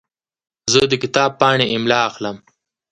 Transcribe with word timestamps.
زه 0.71 0.81
د 0.91 0.93
کتاب 1.03 1.31
پاڼې 1.39 1.65
املا 1.75 1.99
اخلم. 2.09 2.37